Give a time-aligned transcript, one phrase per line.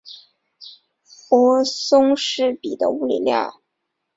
[1.29, 3.61] 泊松式比的物理量。